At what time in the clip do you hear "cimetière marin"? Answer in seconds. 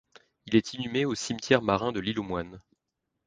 1.13-1.91